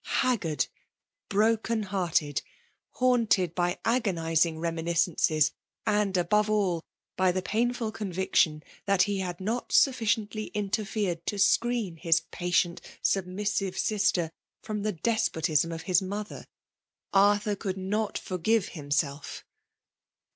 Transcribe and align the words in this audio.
Haggard, 0.03 0.65
broken 1.29 1.83
hearted, 1.83 2.41
haunted 2.93 3.53
by 3.53 3.77
agonizing 3.85 4.57
reminiscences, 4.57 5.51
and 5.85 6.17
above 6.17 6.47
dU, 6.47 6.81
by 7.15 7.31
the 7.31 7.43
painfol 7.43 7.93
conviction, 7.93 8.63
that 8.87 9.03
he 9.03 9.19
had 9.19 9.39
not 9.39 9.69
aofficiently 9.69 10.51
interfered 10.55 11.23
to 11.27 11.37
screen 11.37 11.97
his 11.97 12.21
patient, 12.31 12.81
flubmisnve 13.03 13.77
sister, 13.77 14.31
firom 14.63 14.81
the 14.81 14.93
despotism 14.93 15.71
of 15.71 15.83
hia 15.83 16.01
mother, 16.01 16.47
Arthur 17.13 17.55
could 17.55 17.77
not 17.77 18.17
forgive 18.17 18.69
himself. 18.69 19.45